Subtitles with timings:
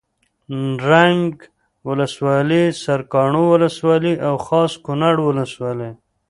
[0.75, 1.31] نرنګ
[1.87, 5.89] ولسوالي سرکاڼو ولسوالي او خاص کونړ ولسوالي